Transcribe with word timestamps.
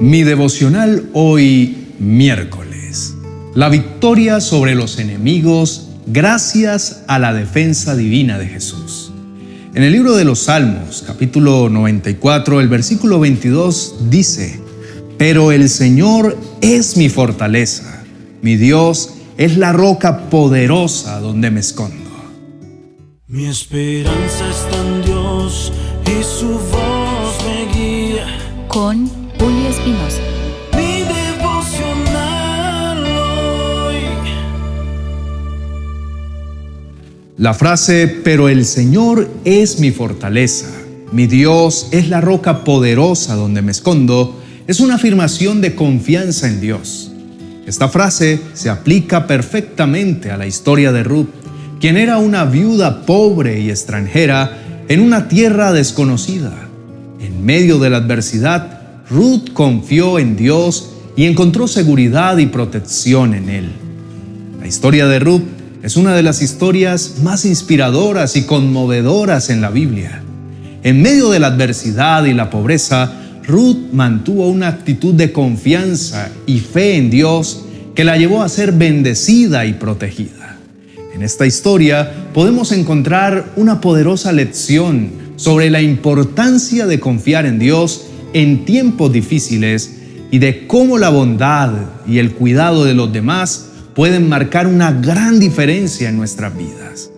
Mi 0.00 0.24
devocional 0.24 1.08
hoy 1.14 1.86
miércoles. 1.98 3.14
La 3.54 3.70
victoria 3.70 4.40
sobre 4.40 4.74
los 4.74 4.98
enemigos 4.98 5.88
gracias 6.06 7.02
a 7.08 7.18
la 7.18 7.32
defensa 7.32 7.96
divina 7.96 8.38
de 8.38 8.46
Jesús. 8.46 9.10
En 9.74 9.82
el 9.82 9.92
libro 9.92 10.14
de 10.14 10.24
los 10.26 10.40
Salmos, 10.40 11.02
capítulo 11.06 11.70
94, 11.70 12.60
el 12.60 12.68
versículo 12.68 13.20
22 13.20 14.10
dice, 14.10 14.60
Pero 15.16 15.50
el 15.50 15.70
Señor 15.70 16.36
es 16.60 16.98
mi 16.98 17.08
fortaleza, 17.08 18.04
mi 18.42 18.56
Dios 18.56 19.14
es 19.38 19.56
la 19.56 19.72
roca 19.72 20.28
poderosa 20.28 21.20
donde 21.20 21.50
me 21.50 21.60
escondo. 21.60 22.10
Mi 23.28 23.46
esperanza 23.46 24.50
está 24.50 24.76
en 24.76 25.02
Dios 25.06 25.72
y 26.04 26.22
su 26.22 26.48
voz 26.48 27.38
me 27.46 27.72
guía. 27.74 28.26
Con 28.68 29.25
Julio 29.46 29.68
Espinosa. 29.68 30.22
Mi 30.72 31.04
devocional 31.04 32.98
hoy. 33.06 33.94
La 37.38 37.54
frase, 37.54 38.08
pero 38.24 38.48
el 38.48 38.64
Señor 38.64 39.30
es 39.44 39.78
mi 39.78 39.92
fortaleza, 39.92 40.66
mi 41.12 41.28
Dios 41.28 41.86
es 41.92 42.08
la 42.08 42.20
roca 42.20 42.64
poderosa 42.64 43.36
donde 43.36 43.62
me 43.62 43.70
escondo, 43.70 44.36
es 44.66 44.80
una 44.80 44.96
afirmación 44.96 45.60
de 45.60 45.76
confianza 45.76 46.48
en 46.48 46.60
Dios. 46.60 47.12
Esta 47.68 47.88
frase 47.88 48.40
se 48.52 48.68
aplica 48.68 49.28
perfectamente 49.28 50.32
a 50.32 50.36
la 50.36 50.48
historia 50.48 50.90
de 50.90 51.04
Ruth 51.04 51.28
quien 51.78 51.96
era 51.96 52.18
una 52.18 52.46
viuda 52.46 53.06
pobre 53.06 53.60
y 53.60 53.70
extranjera 53.70 54.84
en 54.88 54.98
una 54.98 55.28
tierra 55.28 55.72
desconocida. 55.72 56.52
En 57.20 57.44
medio 57.44 57.78
de 57.78 57.90
la 57.90 57.98
adversidad, 57.98 58.75
Ruth 59.08 59.52
confió 59.52 60.18
en 60.18 60.36
Dios 60.36 60.90
y 61.14 61.26
encontró 61.26 61.68
seguridad 61.68 62.38
y 62.38 62.46
protección 62.46 63.34
en 63.34 63.48
Él. 63.48 63.70
La 64.60 64.66
historia 64.66 65.06
de 65.06 65.20
Ruth 65.20 65.44
es 65.82 65.96
una 65.96 66.14
de 66.14 66.24
las 66.24 66.42
historias 66.42 67.18
más 67.22 67.44
inspiradoras 67.44 68.34
y 68.34 68.42
conmovedoras 68.42 69.48
en 69.50 69.60
la 69.60 69.70
Biblia. 69.70 70.22
En 70.82 71.02
medio 71.02 71.30
de 71.30 71.38
la 71.38 71.48
adversidad 71.48 72.24
y 72.24 72.34
la 72.34 72.50
pobreza, 72.50 73.12
Ruth 73.46 73.92
mantuvo 73.92 74.48
una 74.48 74.68
actitud 74.68 75.14
de 75.14 75.30
confianza 75.30 76.28
y 76.44 76.58
fe 76.58 76.96
en 76.96 77.08
Dios 77.08 77.62
que 77.94 78.02
la 78.02 78.16
llevó 78.16 78.42
a 78.42 78.48
ser 78.48 78.72
bendecida 78.72 79.66
y 79.66 79.74
protegida. 79.74 80.58
En 81.14 81.22
esta 81.22 81.46
historia 81.46 82.12
podemos 82.34 82.72
encontrar 82.72 83.52
una 83.54 83.80
poderosa 83.80 84.32
lección 84.32 85.10
sobre 85.36 85.70
la 85.70 85.80
importancia 85.80 86.86
de 86.86 86.98
confiar 86.98 87.46
en 87.46 87.60
Dios 87.60 88.06
en 88.36 88.66
tiempos 88.66 89.10
difíciles 89.10 89.96
y 90.30 90.40
de 90.40 90.66
cómo 90.66 90.98
la 90.98 91.08
bondad 91.08 91.72
y 92.06 92.18
el 92.18 92.32
cuidado 92.32 92.84
de 92.84 92.92
los 92.92 93.10
demás 93.10 93.68
pueden 93.94 94.28
marcar 94.28 94.66
una 94.66 94.92
gran 94.92 95.40
diferencia 95.40 96.10
en 96.10 96.18
nuestras 96.18 96.54
vidas. 96.54 97.10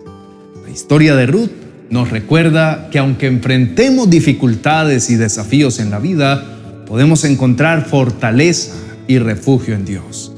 La 0.63 0.71
historia 0.71 1.17
de 1.17 1.25
Ruth 1.25 1.49
nos 1.89 2.09
recuerda 2.09 2.87
que 2.89 2.99
aunque 2.99 3.27
enfrentemos 3.27 4.09
dificultades 4.09 5.09
y 5.09 5.17
desafíos 5.17 5.79
en 5.79 5.91
la 5.91 5.99
vida, 5.99 6.41
podemos 6.87 7.25
encontrar 7.25 7.85
fortaleza 7.85 8.71
y 9.05 9.19
refugio 9.19 9.75
en 9.75 9.83
Dios. 9.83 10.31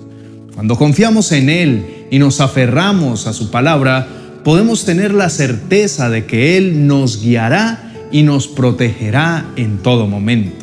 Cuando 0.56 0.78
confiamos 0.78 1.32
en 1.32 1.52
Él 1.52 2.08
y 2.10 2.18
nos 2.18 2.42
aferramos 2.42 3.28
a 3.28 3.34
su 3.34 3.52
palabra, 3.52 4.08
podemos 4.44 4.84
tener 4.84 5.14
la 5.14 5.30
certeza 5.30 6.10
de 6.10 6.26
que 6.26 6.58
Él 6.58 6.88
nos 6.88 7.22
guiará 7.22 8.10
y 8.12 8.24
nos 8.24 8.48
protegerá 8.48 9.46
en 9.58 9.78
todo 9.78 10.08
momento. 10.08 10.61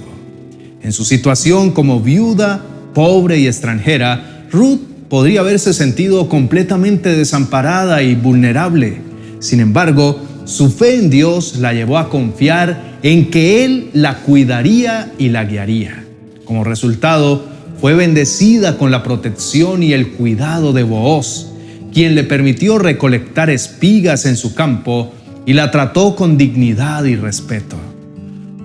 En 0.83 0.93
su 0.93 1.05
situación 1.05 1.73
como 1.73 2.01
viuda, 2.01 2.63
pobre 2.95 3.39
y 3.39 3.47
extranjera, 3.47 4.47
Ruth 4.51 4.81
podría 5.09 5.41
haberse 5.41 5.73
sentido 5.73 6.29
completamente 6.29 7.17
desamparada 7.17 8.03
y 8.03 8.15
vulnerable. 8.15 9.01
Sin 9.41 9.61
embargo, 9.61 10.21
su 10.45 10.71
fe 10.71 10.97
en 10.97 11.11
Dios 11.11 11.57
la 11.59 11.73
llevó 11.73 11.99
a 11.99 12.09
confiar 12.09 12.99
en 13.03 13.31
que 13.31 13.65
Él 13.65 13.91
la 13.93 14.19
cuidaría 14.21 15.13
y 15.19 15.29
la 15.29 15.45
guiaría. 15.45 16.05
Como 16.45 16.65
resultado, 16.65 17.45
fue 17.81 17.95
bendecida 17.95 18.79
con 18.79 18.91
la 18.91 19.03
protección 19.03 19.83
y 19.83 19.93
el 19.93 20.13
cuidado 20.13 20.73
de 20.73 20.83
Booz, 20.83 21.49
quien 21.93 22.15
le 22.15 22.25
permitió 22.25 22.79
recolectar 22.79 23.51
espigas 23.51 24.27
en 24.27 24.37
su 24.37 24.55
campo 24.55 25.13
y 25.47 25.53
la 25.53 25.71
trató 25.71 26.17
con 26.17 26.37
dignidad 26.37 27.05
y 27.05 27.17
respeto. 27.17 27.77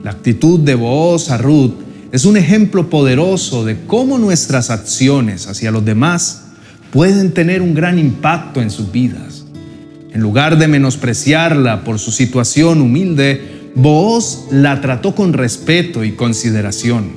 La 0.03 0.11
actitud 0.11 0.59
de 0.59 0.75
Booz 0.75 1.29
a 1.29 1.37
Ruth 1.37 1.73
es 2.13 2.25
un 2.25 2.37
ejemplo 2.37 2.91
poderoso 2.91 3.65
de 3.65 3.87
cómo 3.87 4.19
nuestras 4.19 4.69
acciones 4.69 5.47
hacia 5.47 5.71
los 5.71 5.83
demás 5.83 6.43
pueden 6.91 7.33
tener 7.33 7.63
un 7.63 7.73
gran 7.73 7.97
impacto 7.97 8.61
en 8.61 8.69
sus 8.69 8.91
vidas. 8.91 9.45
En 10.13 10.21
lugar 10.21 10.59
de 10.59 10.67
menospreciarla 10.67 11.83
por 11.83 11.97
su 11.97 12.11
situación 12.11 12.81
humilde, 12.81 13.71
Booz 13.73 14.45
la 14.51 14.79
trató 14.79 15.15
con 15.15 15.33
respeto 15.33 16.03
y 16.03 16.11
consideración 16.11 17.13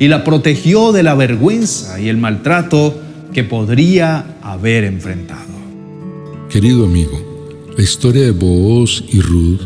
y 0.00 0.08
la 0.08 0.24
protegió 0.24 0.90
de 0.90 1.04
la 1.04 1.14
vergüenza 1.14 2.00
y 2.00 2.08
el 2.08 2.16
maltrato 2.16 3.00
que 3.32 3.44
podría 3.44 4.36
haber 4.42 4.82
enfrentado. 4.82 5.52
Querido 6.48 6.86
amigo, 6.86 7.22
la 7.76 7.84
historia 7.84 8.22
de 8.22 8.32
Booz 8.32 9.04
y 9.12 9.20
Ruth 9.20 9.60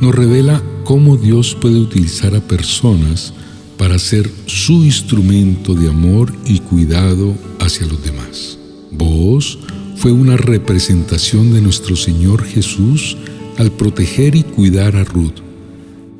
nos 0.00 0.14
revela 0.14 0.62
cómo 0.84 1.18
Dios 1.18 1.54
puede 1.60 1.78
utilizar 1.78 2.34
a 2.34 2.40
personas 2.40 3.34
para 3.76 3.98
ser 3.98 4.30
su 4.46 4.84
instrumento 4.84 5.74
de 5.74 5.88
amor 5.88 6.32
y 6.46 6.60
cuidado 6.60 7.34
hacia 7.60 7.86
los 7.86 8.02
demás. 8.02 8.58
Booz 8.90 9.58
fue 9.96 10.12
una 10.12 10.36
representación 10.36 11.52
de 11.52 11.60
nuestro 11.60 11.96
Señor 11.96 12.44
Jesús 12.44 13.16
al 13.58 13.72
proteger 13.72 14.34
y 14.34 14.42
cuidar 14.42 14.96
a 14.96 15.04
Ruth. 15.04 15.40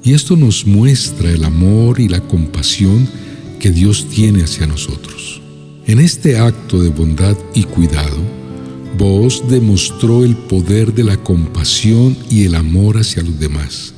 Y 0.03 0.13
esto 0.13 0.37
nos 0.37 0.67
muestra 0.67 1.31
el 1.31 1.45
amor 1.45 2.01
y 2.01 2.09
la 2.09 2.21
compasión 2.21 3.09
que 3.59 3.71
Dios 3.71 4.09
tiene 4.09 4.43
hacia 4.43 4.67
nosotros. 4.67 5.41
En 5.87 5.99
este 5.99 6.39
acto 6.39 6.81
de 6.81 6.91
bondad 6.91 7.37
y 7.55 7.65
cuidado, 7.65 8.17
vos 8.99 9.45
demostró 9.49 10.25
el 10.25 10.37
poder 10.37 10.95
de 10.95 11.05
la 11.05 11.17
compasión 11.17 12.17
y 12.31 12.45
el 12.45 12.55
amor 12.55 12.99
hacia 12.99 13.23
los 13.23 13.39
demás, 13.39 13.95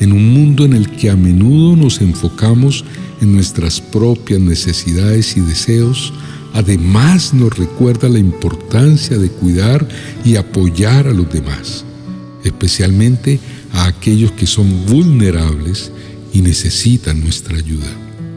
en 0.00 0.12
un 0.12 0.32
mundo 0.32 0.64
en 0.64 0.72
el 0.72 0.90
que 0.90 1.10
a 1.10 1.16
menudo 1.16 1.76
nos 1.76 2.00
enfocamos 2.00 2.84
en 3.20 3.34
nuestras 3.34 3.80
propias 3.80 4.40
necesidades 4.40 5.36
y 5.36 5.40
deseos, 5.40 6.12
además 6.52 7.34
nos 7.34 7.56
recuerda 7.56 8.08
la 8.08 8.18
importancia 8.18 9.18
de 9.18 9.28
cuidar 9.28 9.86
y 10.24 10.36
apoyar 10.36 11.06
a 11.06 11.12
los 11.12 11.30
demás, 11.32 11.84
especialmente 12.44 13.40
a 13.72 13.86
aquellos 13.86 14.32
que 14.32 14.46
son 14.46 14.86
vulnerables 14.86 15.90
y 16.32 16.42
necesitan 16.42 17.20
nuestra 17.20 17.56
ayuda. 17.56 17.88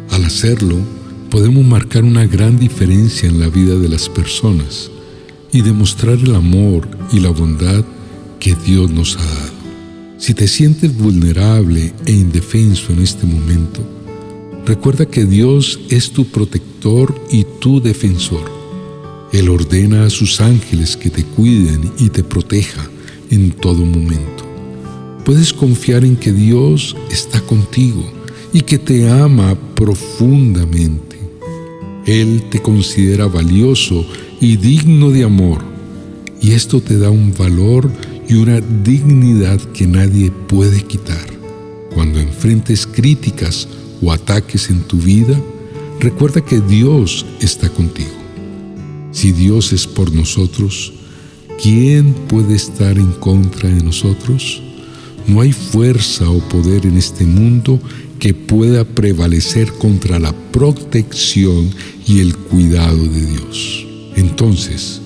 Al 0.09 0.25
hacerlo, 0.25 0.78
podemos 1.29 1.66
marcar 1.66 2.03
una 2.03 2.25
gran 2.25 2.59
diferencia 2.59 3.29
en 3.29 3.39
la 3.39 3.47
vida 3.47 3.75
de 3.75 3.88
las 3.88 4.09
personas 4.09 4.91
y 5.51 5.61
demostrar 5.61 6.16
el 6.16 6.35
amor 6.35 6.88
y 7.11 7.19
la 7.19 7.29
bondad 7.29 7.83
que 8.39 8.55
Dios 8.55 8.89
nos 8.91 9.17
ha 9.17 9.23
dado. 9.23 9.50
Si 10.22 10.36
te 10.36 10.48
sientes 10.48 10.96
vulnerable 10.96 11.94
e 12.06 12.12
indefenso 12.12 12.94
en 12.94 13.00
este 13.00 13.26
momento, 13.26 13.82
recuerda 14.68 15.08
que 15.08 15.26
Dios 15.26 15.80
es 15.90 16.12
tu 16.12 16.26
protector 16.26 17.20
y 17.32 17.44
tu 17.59 17.82
defensor. 17.82 18.44
Él 19.34 19.50
ordena 19.50 20.06
a 20.06 20.12
sus 20.12 20.40
ángeles 20.40 20.96
que 20.96 21.09
te 21.09 21.24
cuiden 21.24 21.92
y 21.98 22.09
te 22.09 22.24
proteja 22.24 22.88
en 23.32 23.50
todo 23.50 23.84
momento. 23.84 24.46
Puedes 25.26 25.52
confiar 25.54 26.06
en 26.06 26.16
que 26.16 26.32
Dios 26.32 26.96
está 27.09 27.42
contigo 27.42 28.08
y 28.53 28.62
que 28.62 28.78
te 28.78 29.09
ama 29.09 29.58
profundamente. 29.74 31.18
Él 32.06 32.44
te 32.52 32.62
considera 32.62 33.26
valioso 33.26 34.06
y 34.40 34.58
digno 34.58 35.09
de 35.09 35.24
amor, 35.24 35.64
y 36.40 36.52
esto 36.52 36.79
te 36.79 37.00
da 37.00 37.09
un 37.09 37.34
valor 37.34 37.90
y 38.31 38.35
una 38.35 38.61
dignidad 38.61 39.59
que 39.73 39.85
nadie 39.85 40.31
puede 40.31 40.81
quitar. 40.83 41.28
Cuando 41.93 42.17
enfrentes 42.17 42.87
críticas 42.87 43.67
o 44.01 44.09
ataques 44.09 44.69
en 44.69 44.83
tu 44.83 44.95
vida, 44.95 45.37
recuerda 45.99 46.39
que 46.39 46.61
Dios 46.61 47.25
está 47.41 47.67
contigo. 47.67 48.09
Si 49.11 49.33
Dios 49.33 49.73
es 49.73 49.85
por 49.85 50.13
nosotros, 50.13 50.93
¿quién 51.61 52.13
puede 52.29 52.55
estar 52.55 52.97
en 52.97 53.11
contra 53.11 53.67
de 53.67 53.83
nosotros? 53.83 54.61
No 55.28 55.41
hay 55.41 55.51
fuerza 55.51 56.29
o 56.29 56.39
poder 56.47 56.85
en 56.85 56.97
este 56.97 57.25
mundo 57.25 57.81
que 58.17 58.33
pueda 58.33 58.85
prevalecer 58.85 59.73
contra 59.73 60.19
la 60.19 60.31
protección 60.53 61.69
y 62.07 62.22
el 62.22 62.37
cuidado 62.37 63.03
de 63.03 63.25
Dios. 63.25 63.85
Entonces, 64.16 65.01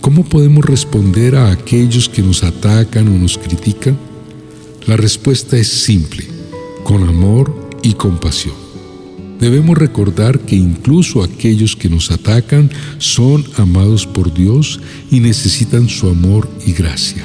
¿cómo 0.00 0.24
podemos 0.24 0.64
responder 0.64 1.36
a 1.36 1.50
aquellos 1.50 2.08
que 2.08 2.22
nos 2.22 2.42
atacan 2.42 3.08
o 3.08 3.18
nos 3.18 3.38
critican? 3.38 3.98
La 4.86 4.96
respuesta 4.96 5.56
es 5.56 5.68
simple, 5.68 6.24
con 6.84 7.02
amor 7.08 7.54
y 7.82 7.94
compasión. 7.94 8.54
Debemos 9.40 9.76
recordar 9.76 10.40
que 10.40 10.56
incluso 10.56 11.22
aquellos 11.22 11.76
que 11.76 11.88
nos 11.88 12.10
atacan 12.10 12.70
son 12.98 13.44
amados 13.56 14.06
por 14.06 14.32
Dios 14.32 14.80
y 15.10 15.20
necesitan 15.20 15.88
su 15.88 16.08
amor 16.08 16.48
y 16.64 16.72
gracia. 16.72 17.24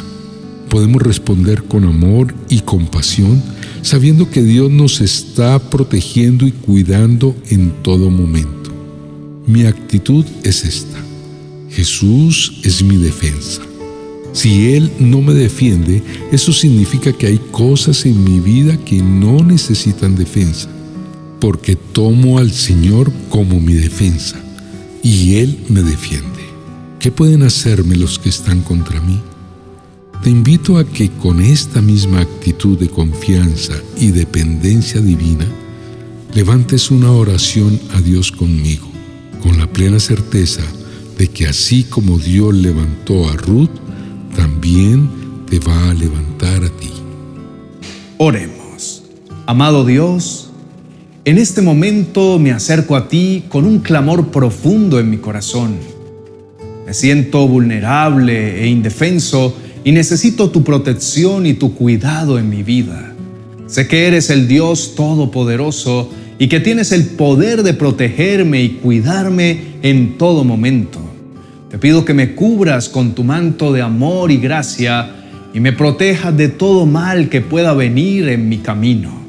Podemos 0.70 1.02
responder 1.02 1.64
con 1.64 1.86
amor 1.86 2.34
y 2.50 2.60
compasión 2.62 3.42
sabiendo 3.82 4.30
que 4.30 4.44
Dios 4.44 4.70
nos 4.70 5.02
está 5.02 5.60
protegiendo 5.60 6.46
y 6.48 6.52
cuidando 6.52 7.36
en 7.50 7.72
todo 7.82 8.10
momento. 8.10 8.72
Mi 9.48 9.66
actitud 9.66 10.26
es 10.44 10.66
esta. 10.66 11.11
Jesús 11.72 12.60
es 12.64 12.84
mi 12.84 12.98
defensa. 12.98 13.62
Si 14.34 14.74
Él 14.74 14.92
no 15.00 15.22
me 15.22 15.34
defiende, 15.34 16.04
eso 16.32 16.52
significa 16.52 17.14
que 17.14 17.28
hay 17.28 17.38
cosas 17.52 18.06
en 18.06 18.24
mi 18.24 18.40
vida 18.40 18.78
que 18.78 19.02
no 19.02 19.44
necesitan 19.44 20.16
defensa 20.16 20.70
porque 21.40 21.76
tomo 21.76 22.38
al 22.38 22.52
Señor 22.52 23.12
como 23.30 23.60
mi 23.60 23.74
defensa 23.74 24.40
y 25.02 25.36
Él 25.36 25.58
me 25.70 25.82
defiende. 25.82 26.42
¿Qué 27.00 27.12
pueden 27.12 27.42
hacerme 27.42 27.96
los 27.96 28.20
que 28.20 28.30
están 28.30 28.62
contra 28.62 29.02
mí? 29.02 29.20
Te 30.24 30.30
invito 30.30 30.78
a 30.78 30.86
que 30.86 31.10
con 31.10 31.42
esta 31.42 31.82
misma 31.82 32.22
actitud 32.22 32.78
de 32.78 32.90
confianza 32.90 33.74
y 33.98 34.12
dependencia 34.12 35.02
divina, 35.02 35.48
levantes 36.36 36.92
una 36.92 37.12
oración 37.12 37.80
a 37.94 38.02
Dios 38.02 38.32
conmigo, 38.32 38.88
con 39.42 39.58
la 39.58 39.66
plena 39.66 40.00
certeza 40.00 40.62
de 41.22 41.28
que 41.28 41.46
así 41.46 41.84
como 41.84 42.18
Dios 42.18 42.52
levantó 42.52 43.30
a 43.30 43.34
Ruth, 43.34 43.70
también 44.36 45.08
te 45.48 45.60
va 45.60 45.92
a 45.92 45.94
levantar 45.94 46.64
a 46.64 46.70
ti. 46.70 46.90
Oremos. 48.18 49.04
Amado 49.46 49.86
Dios, 49.86 50.50
en 51.24 51.38
este 51.38 51.62
momento 51.62 52.40
me 52.40 52.50
acerco 52.50 52.96
a 52.96 53.08
ti 53.08 53.44
con 53.50 53.66
un 53.66 53.82
clamor 53.82 54.30
profundo 54.32 55.00
en 55.00 55.12
mi 55.12 55.18
corazón. 55.18 55.76
Me 56.88 56.94
siento 56.96 57.48
vulnerable 57.48 58.64
e 58.64 58.66
indefenso 58.66 59.56
y 59.84 59.92
necesito 59.92 60.50
tu 60.50 60.64
protección 60.64 61.46
y 61.46 61.54
tu 61.54 61.76
cuidado 61.76 62.40
en 62.40 62.50
mi 62.50 62.64
vida. 62.64 63.14
Sé 63.68 63.88
que 63.88 64.08
eres 64.08 64.32
el 64.32 64.48
Dios 64.48 64.96
Todopoderoso 64.96 66.10
y 66.40 66.48
que 66.48 66.60
tienes 66.60 66.92
el 66.92 67.06
poder 67.06 67.62
de 67.62 67.76
protegerme 67.76 68.64
y 68.64 68.70
cuidarme 68.70 69.76
en 69.84 70.18
todo 70.18 70.44
momento. 70.44 71.01
Te 71.72 71.78
pido 71.78 72.04
que 72.04 72.14
me 72.14 72.36
cubras 72.36 72.90
con 72.90 73.16
tu 73.16 73.24
manto 73.24 73.72
de 73.72 73.82
amor 73.82 74.30
y 74.30 74.38
gracia 74.38 75.10
y 75.54 75.62
me 75.62 75.72
protejas 75.72 76.36
de 76.36 76.50
todo 76.50 76.86
mal 76.86 77.30
que 77.30 77.40
pueda 77.40 77.74
venir 77.74 78.28
en 78.28 78.50
mi 78.50 78.58
camino. 78.58 79.22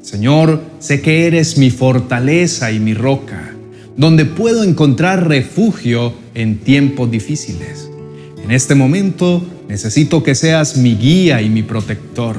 Señor, 0.00 0.62
sé 0.78 1.02
que 1.02 1.26
eres 1.26 1.58
mi 1.58 1.68
fortaleza 1.68 2.72
y 2.72 2.80
mi 2.80 2.94
roca, 2.94 3.54
donde 3.94 4.24
puedo 4.24 4.64
encontrar 4.64 5.28
refugio 5.28 6.14
en 6.34 6.60
tiempos 6.60 7.10
difíciles. 7.10 7.90
En 8.42 8.52
este 8.52 8.74
momento 8.74 9.44
necesito 9.68 10.22
que 10.22 10.34
seas 10.34 10.78
mi 10.78 10.94
guía 10.94 11.42
y 11.42 11.50
mi 11.50 11.62
protector. 11.62 12.38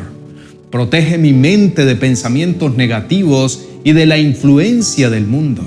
Protege 0.71 1.19
mi 1.19 1.33
mente 1.33 1.85
de 1.85 1.95
pensamientos 1.95 2.75
negativos 2.75 3.65
y 3.83 3.91
de 3.91 4.07
la 4.07 4.17
influencia 4.17 5.11
del 5.11 5.27
mundo. 5.27 5.61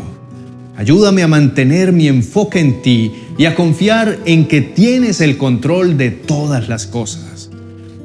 Ayúdame 0.77 1.23
a 1.23 1.29
mantener 1.29 1.93
mi 1.93 2.09
enfoque 2.09 2.59
en 2.59 2.83
ti 2.83 3.13
y 3.39 3.45
a 3.45 3.55
confiar 3.55 4.19
en 4.25 4.49
que 4.49 4.61
tienes 4.61 5.21
el 5.21 5.37
control 5.37 5.97
de 5.97 6.11
todas 6.11 6.69
las 6.69 6.87
cosas. 6.87 7.51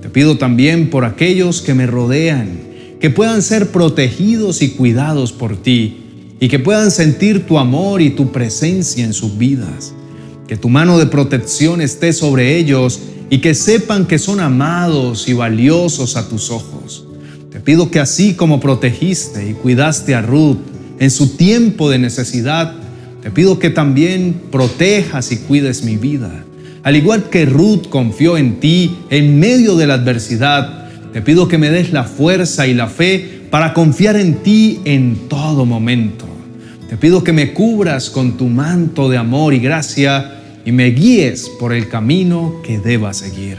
Te 0.01 0.09
pido 0.09 0.37
también 0.37 0.89
por 0.89 1.05
aquellos 1.05 1.61
que 1.61 1.73
me 1.73 1.87
rodean 1.87 2.71
que 3.01 3.09
puedan 3.09 3.41
ser 3.41 3.71
protegidos 3.71 4.61
y 4.61 4.69
cuidados 4.69 5.33
por 5.33 5.57
ti 5.57 5.97
y 6.39 6.47
que 6.47 6.59
puedan 6.59 6.91
sentir 6.91 7.47
tu 7.47 7.57
amor 7.57 7.99
y 7.99 8.11
tu 8.11 8.31
presencia 8.31 9.03
en 9.03 9.13
sus 9.13 9.39
vidas. 9.39 9.93
Que 10.47 10.55
tu 10.55 10.69
mano 10.69 10.99
de 10.99 11.07
protección 11.07 11.81
esté 11.81 12.13
sobre 12.13 12.57
ellos 12.57 12.99
y 13.31 13.39
que 13.39 13.55
sepan 13.55 14.05
que 14.05 14.19
son 14.19 14.39
amados 14.39 15.27
y 15.27 15.33
valiosos 15.33 16.15
a 16.15 16.29
tus 16.29 16.51
ojos. 16.51 17.07
Te 17.49 17.59
pido 17.59 17.89
que 17.89 17.99
así 17.99 18.35
como 18.35 18.59
protegiste 18.59 19.49
y 19.49 19.53
cuidaste 19.53 20.13
a 20.13 20.21
Ruth 20.21 20.59
en 20.99 21.09
su 21.09 21.35
tiempo 21.35 21.89
de 21.89 21.97
necesidad, 21.97 22.75
te 23.21 23.29
pido 23.29 23.59
que 23.59 23.69
también 23.69 24.41
protejas 24.51 25.31
y 25.31 25.37
cuides 25.37 25.83
mi 25.83 25.97
vida. 25.97 26.43
Al 26.83 26.95
igual 26.95 27.29
que 27.29 27.45
Ruth 27.45 27.87
confió 27.89 28.37
en 28.37 28.59
ti 28.59 28.97
en 29.11 29.39
medio 29.39 29.75
de 29.75 29.85
la 29.85 29.95
adversidad, 29.95 30.89
te 31.13 31.21
pido 31.21 31.47
que 31.47 31.59
me 31.59 31.69
des 31.69 31.93
la 31.93 32.03
fuerza 32.03 32.65
y 32.65 32.73
la 32.73 32.87
fe 32.87 33.41
para 33.51 33.73
confiar 33.73 34.15
en 34.15 34.35
ti 34.35 34.79
en 34.85 35.27
todo 35.27 35.65
momento. 35.65 36.25
Te 36.89 36.97
pido 36.97 37.23
que 37.23 37.33
me 37.33 37.53
cubras 37.53 38.09
con 38.09 38.37
tu 38.37 38.47
manto 38.47 39.09
de 39.09 39.17
amor 39.17 39.53
y 39.53 39.59
gracia 39.59 40.39
y 40.65 40.71
me 40.71 40.87
guíes 40.87 41.49
por 41.59 41.73
el 41.73 41.89
camino 41.89 42.55
que 42.63 42.79
deba 42.79 43.13
seguir. 43.13 43.57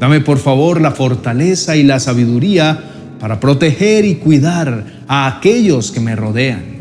Dame 0.00 0.20
por 0.20 0.38
favor 0.38 0.80
la 0.80 0.90
fortaleza 0.90 1.76
y 1.76 1.82
la 1.82 2.00
sabiduría 2.00 2.78
para 3.20 3.38
proteger 3.38 4.04
y 4.04 4.16
cuidar 4.16 4.84
a 5.06 5.26
aquellos 5.26 5.90
que 5.92 6.00
me 6.00 6.16
rodean. 6.16 6.77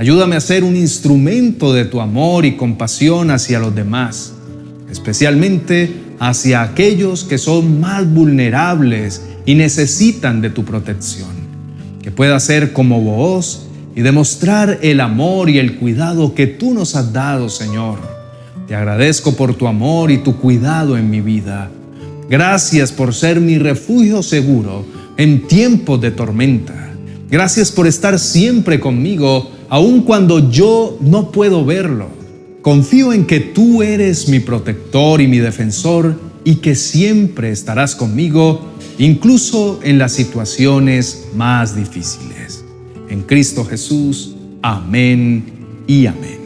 Ayúdame 0.00 0.34
a 0.34 0.40
ser 0.40 0.64
un 0.64 0.76
instrumento 0.76 1.74
de 1.74 1.84
tu 1.84 2.00
amor 2.00 2.46
y 2.46 2.56
compasión 2.56 3.30
hacia 3.30 3.58
los 3.58 3.74
demás, 3.74 4.32
especialmente 4.90 5.92
hacia 6.18 6.62
aquellos 6.62 7.24
que 7.24 7.36
son 7.36 7.82
más 7.82 8.10
vulnerables 8.10 9.20
y 9.44 9.56
necesitan 9.56 10.40
de 10.40 10.48
tu 10.48 10.64
protección. 10.64 11.28
Que 12.00 12.10
pueda 12.10 12.40
ser 12.40 12.72
como 12.72 13.02
vos 13.02 13.66
y 13.94 14.00
demostrar 14.00 14.78
el 14.80 15.00
amor 15.00 15.50
y 15.50 15.58
el 15.58 15.76
cuidado 15.76 16.34
que 16.34 16.46
tú 16.46 16.72
nos 16.72 16.96
has 16.96 17.12
dado, 17.12 17.50
Señor. 17.50 17.98
Te 18.66 18.74
agradezco 18.74 19.36
por 19.36 19.54
tu 19.54 19.66
amor 19.66 20.10
y 20.10 20.16
tu 20.16 20.38
cuidado 20.38 20.96
en 20.96 21.10
mi 21.10 21.20
vida. 21.20 21.70
Gracias 22.30 22.90
por 22.90 23.12
ser 23.12 23.38
mi 23.38 23.58
refugio 23.58 24.22
seguro 24.22 24.82
en 25.18 25.46
tiempos 25.46 26.00
de 26.00 26.10
tormenta. 26.10 26.90
Gracias 27.30 27.70
por 27.70 27.86
estar 27.86 28.18
siempre 28.18 28.80
conmigo, 28.80 29.59
aun 29.70 30.02
cuando 30.02 30.50
yo 30.50 30.98
no 31.00 31.30
puedo 31.30 31.64
verlo. 31.64 32.08
Confío 32.60 33.14
en 33.14 33.24
que 33.24 33.40
tú 33.40 33.82
eres 33.82 34.28
mi 34.28 34.40
protector 34.40 35.20
y 35.22 35.28
mi 35.28 35.38
defensor 35.38 36.20
y 36.44 36.56
que 36.56 36.74
siempre 36.74 37.50
estarás 37.50 37.94
conmigo 37.94 38.68
incluso 38.98 39.80
en 39.82 39.98
las 39.98 40.12
situaciones 40.12 41.28
más 41.34 41.74
difíciles. 41.74 42.64
En 43.08 43.22
Cristo 43.22 43.64
Jesús, 43.64 44.34
amén 44.60 45.44
y 45.86 46.06
amén. 46.06 46.40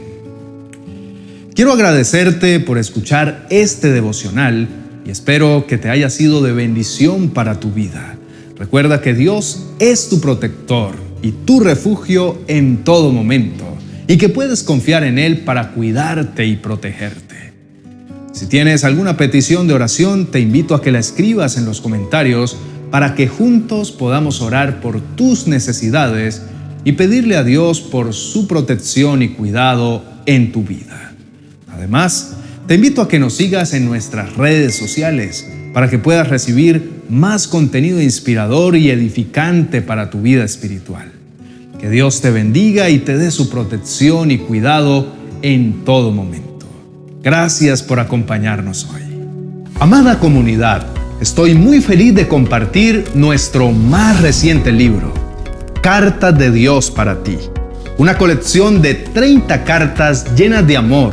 Quiero 1.55 1.73
agradecerte 1.73 2.61
por 2.61 2.79
escuchar 2.79 3.47
este 3.51 3.91
devocional 3.91 4.69
y 5.07 5.11
espero 5.11 5.67
que 5.67 5.79
te 5.79 5.89
haya 5.89 6.11
sido 6.11 6.43
de 6.43 6.53
bendición 6.53 7.31
para 7.31 7.59
tu 7.59 7.71
vida. 7.73 8.17
Recuerda 8.57 9.01
que 9.01 9.15
Dios 9.15 9.67
es 9.79 10.09
tu 10.09 10.21
protector 10.21 11.04
y 11.25 11.33
tu 11.33 11.59
refugio 11.59 12.39
en 12.49 12.85
todo 12.85 13.11
momento 13.11 13.65
y 14.07 14.19
que 14.19 14.29
puedes 14.29 14.63
confiar 14.63 15.05
en 15.05 15.19
Él 15.19 15.39
para 15.39 15.71
cuidarte 15.71 16.45
y 16.45 16.57
protegerte. 16.57 17.55
Si 18.33 18.45
tienes 18.45 18.85
alguna 18.85 19.17
petición 19.17 19.67
de 19.67 19.73
oración, 19.73 20.27
te 20.27 20.41
invito 20.41 20.75
a 20.75 20.83
que 20.83 20.93
la 20.93 20.99
escribas 20.99 21.57
en 21.57 21.65
los 21.65 21.81
comentarios 21.81 22.59
para 22.91 23.15
que 23.15 23.27
juntos 23.27 23.91
podamos 23.91 24.43
orar 24.43 24.83
por 24.83 25.01
tus 25.01 25.47
necesidades 25.47 26.43
y 26.85 26.93
pedirle 26.93 27.37
a 27.37 27.43
Dios 27.43 27.81
por 27.81 28.13
su 28.13 28.47
protección 28.47 29.23
y 29.23 29.31
cuidado 29.31 30.05
en 30.27 30.53
tu 30.53 30.63
vida. 30.63 31.15
Además, 31.73 32.35
te 32.67 32.75
invito 32.75 33.01
a 33.01 33.09
que 33.09 33.19
nos 33.19 33.33
sigas 33.33 33.73
en 33.73 33.87
nuestras 33.87 34.37
redes 34.37 34.77
sociales 34.77 35.49
para 35.73 35.89
que 35.89 35.99
puedas 35.99 36.29
recibir 36.29 37.03
más 37.09 37.49
contenido 37.49 38.03
inspirador 38.03 38.77
y 38.77 38.91
edificante 38.91 39.81
para 39.81 40.11
tu 40.11 40.21
vida 40.21 40.45
espiritual. 40.45 41.14
Que 41.85 41.91
Dios 41.91 42.23
te 42.23 42.31
bendiga 42.31 42.89
y 42.89 43.01
te 43.01 43.19
dé 43.19 43.31
su 43.31 43.51
protección 43.51 44.31
y 44.31 44.39
cuidado 44.39 45.07
en 45.43 45.85
todo 45.85 46.13
momento. 46.13 46.65
Gracias 47.23 47.83
por 47.83 48.01
acompañarnos 48.01 48.89
hoy. 48.91 49.03
Amada 49.81 50.19
comunidad, 50.19 50.87
estoy 51.21 51.55
muy 51.55 51.83
feliz 51.83 52.15
de 52.15 52.27
compartir 52.27 53.05
nuestro 53.15 53.71
más 53.71 54.23
reciente 54.23 54.73
libro, 54.73 55.13
Cartas 55.83 56.39
de 56.39 56.51
Dios 56.51 56.91
para 56.91 57.23
ti. 57.23 57.37
Una 57.99 58.17
colección 58.17 58.81
de 58.81 58.95
30 58.95 59.65
cartas 59.65 60.35
llenas 60.35 60.67
de 60.67 60.79
amor 60.79 61.13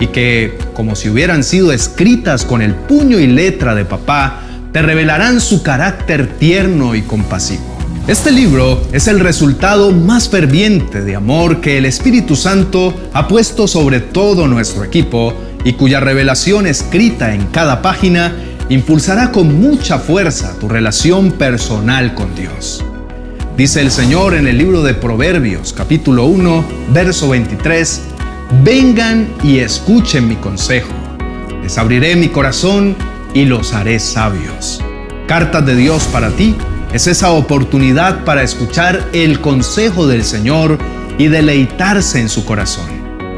y 0.00 0.06
que, 0.06 0.56
como 0.72 0.96
si 0.96 1.10
hubieran 1.10 1.44
sido 1.44 1.70
escritas 1.70 2.46
con 2.46 2.62
el 2.62 2.74
puño 2.74 3.18
y 3.18 3.26
letra 3.26 3.74
de 3.74 3.84
papá, 3.84 4.40
te 4.72 4.80
revelarán 4.80 5.38
su 5.42 5.62
carácter 5.62 6.38
tierno 6.38 6.94
y 6.94 7.02
compasivo. 7.02 7.77
Este 8.08 8.32
libro 8.32 8.80
es 8.90 9.06
el 9.06 9.20
resultado 9.20 9.92
más 9.92 10.30
ferviente 10.30 11.02
de 11.02 11.14
amor 11.14 11.60
que 11.60 11.76
el 11.76 11.84
Espíritu 11.84 12.36
Santo 12.36 12.94
ha 13.12 13.28
puesto 13.28 13.68
sobre 13.68 14.00
todo 14.00 14.48
nuestro 14.48 14.82
equipo 14.82 15.34
y 15.62 15.74
cuya 15.74 16.00
revelación 16.00 16.66
escrita 16.66 17.34
en 17.34 17.44
cada 17.48 17.82
página 17.82 18.34
impulsará 18.70 19.30
con 19.30 19.60
mucha 19.60 19.98
fuerza 19.98 20.58
tu 20.58 20.70
relación 20.70 21.32
personal 21.32 22.14
con 22.14 22.34
Dios. 22.34 22.82
Dice 23.58 23.82
el 23.82 23.90
Señor 23.90 24.32
en 24.32 24.46
el 24.46 24.56
libro 24.56 24.82
de 24.82 24.94
Proverbios, 24.94 25.74
capítulo 25.74 26.24
1, 26.24 26.64
verso 26.94 27.28
23, 27.28 28.00
Vengan 28.64 29.28
y 29.44 29.58
escuchen 29.58 30.26
mi 30.26 30.36
consejo. 30.36 30.94
Les 31.62 31.76
abriré 31.76 32.16
mi 32.16 32.28
corazón 32.28 32.96
y 33.34 33.44
los 33.44 33.74
haré 33.74 33.98
sabios. 33.98 34.82
Cartas 35.26 35.66
de 35.66 35.76
Dios 35.76 36.04
para 36.04 36.30
ti 36.30 36.56
es 36.92 37.06
esa 37.06 37.30
oportunidad 37.30 38.24
para 38.24 38.42
escuchar 38.42 39.08
el 39.12 39.40
consejo 39.40 40.06
del 40.06 40.24
Señor 40.24 40.78
y 41.18 41.28
deleitarse 41.28 42.20
en 42.20 42.28
su 42.28 42.44
corazón. 42.44 42.86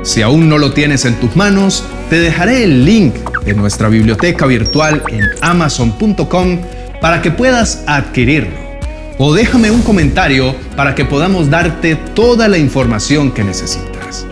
Si 0.02 0.22
aún 0.22 0.48
no 0.48 0.58
lo 0.58 0.72
tienes 0.72 1.04
en 1.04 1.18
tus 1.20 1.36
manos, 1.36 1.84
te 2.08 2.18
dejaré 2.18 2.64
el 2.64 2.84
link 2.84 3.14
de 3.44 3.54
nuestra 3.54 3.88
biblioteca 3.88 4.46
virtual 4.46 5.02
en 5.08 5.24
amazon.com 5.42 6.58
para 7.00 7.20
que 7.22 7.30
puedas 7.30 7.82
adquirirlo. 7.86 8.70
O 9.18 9.34
déjame 9.34 9.70
un 9.70 9.82
comentario 9.82 10.54
para 10.76 10.94
que 10.94 11.04
podamos 11.04 11.50
darte 11.50 11.96
toda 11.96 12.48
la 12.48 12.56
información 12.56 13.32
que 13.32 13.44
necesitas. 13.44 14.26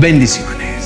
Bendiciones. 0.00 0.79